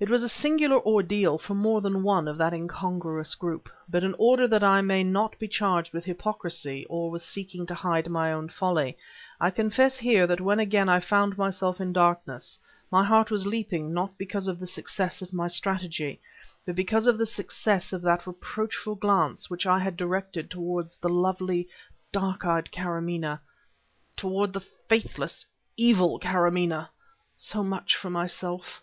It 0.00 0.10
was 0.10 0.24
a 0.24 0.28
singular 0.28 0.80
ordeal 0.84 1.38
for 1.38 1.54
more 1.54 1.80
than 1.80 2.02
one 2.02 2.26
of 2.26 2.36
that 2.38 2.52
incongruous 2.54 3.36
group; 3.36 3.68
but 3.88 4.02
in 4.02 4.16
order 4.18 4.48
that 4.48 4.64
I 4.64 4.80
may 4.80 5.04
not 5.04 5.38
be 5.38 5.46
charged 5.46 5.92
with 5.92 6.06
hypocrisy 6.06 6.84
or 6.88 7.08
with 7.08 7.22
seeking 7.22 7.66
to 7.66 7.74
hide 7.74 8.08
my 8.08 8.32
own 8.32 8.48
folly, 8.48 8.96
I 9.40 9.50
confess, 9.50 9.98
here, 9.98 10.26
that 10.26 10.40
when 10.40 10.58
again 10.58 10.88
I 10.88 10.98
found 10.98 11.38
myself 11.38 11.80
in 11.80 11.92
darkness, 11.92 12.58
my 12.90 13.04
heart 13.04 13.30
was 13.30 13.46
leaping 13.46 13.94
not 13.94 14.18
because 14.18 14.48
of 14.48 14.58
the 14.58 14.66
success 14.66 15.22
of 15.22 15.32
my 15.32 15.46
strategy, 15.46 16.18
but 16.66 16.74
because 16.74 17.06
of 17.06 17.16
the 17.16 17.26
success 17.26 17.92
of 17.92 18.02
that 18.02 18.26
reproachful 18.26 18.96
glance 18.96 19.48
which 19.48 19.66
I 19.68 19.78
had 19.78 19.96
directed 19.96 20.50
toward 20.50 20.90
the 21.00 21.10
lovely, 21.10 21.68
dark 22.10 22.44
eyed 22.44 22.72
Karamaneh, 22.72 23.38
toward 24.16 24.52
the 24.52 24.66
faithless, 24.88 25.46
evil 25.76 26.18
Karamaneh! 26.18 26.88
So 27.36 27.62
much 27.62 27.94
for 27.94 28.10
myself. 28.10 28.82